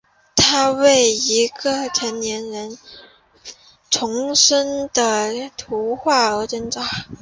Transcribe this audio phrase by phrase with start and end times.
[0.35, 2.75] 他为一个成年人
[3.91, 7.05] 重生的图画而挣扎。